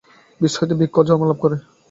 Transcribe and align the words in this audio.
বীজ 0.41 0.53
হইতে 0.59 0.75
বৃক্ষ 0.79 0.95
জন্মলাভ 1.07 1.37
করে। 1.43 1.55